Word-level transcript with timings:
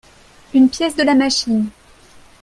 Une 0.55 0.67
pièce 0.71 0.95
de 0.95 1.03
la 1.03 1.13
machine. 1.13 1.69